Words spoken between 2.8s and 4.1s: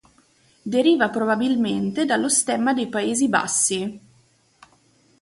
Paesi Bassi.